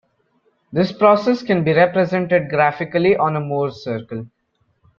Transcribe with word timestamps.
This 0.73 0.91
process 0.91 1.43
can 1.43 1.63
be 1.63 1.73
represented 1.73 2.49
graphically 2.49 3.15
on 3.15 3.35
a 3.35 3.39
Mohr's 3.39 3.83
circle. 3.83 4.25